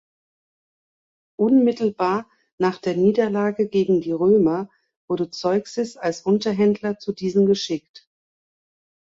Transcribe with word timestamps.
Unmittelbar 1.37 2.27
nach 2.57 2.79
der 2.79 2.97
Niederlage 2.97 3.67
gegen 3.69 4.01
die 4.01 4.13
Römer 4.13 4.67
wurde 5.07 5.29
Zeuxis 5.29 5.95
als 5.95 6.23
Unterhändler 6.23 6.97
zu 6.97 7.13
diesen 7.13 7.45
geschickt. 7.45 8.09